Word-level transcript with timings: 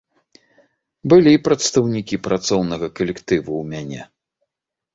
Былі 1.13 1.33
прадстаўнікі 1.49 2.15
працоўнага 2.29 2.87
калектыву 2.99 3.51
ў 3.61 3.63
мяне. 3.77 4.01